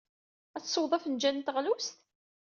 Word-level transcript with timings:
Ad 0.57 0.63
tesweḍ 0.63 0.91
afenjal 0.97 1.35
n 1.37 1.41
teɣlust? 1.45 1.95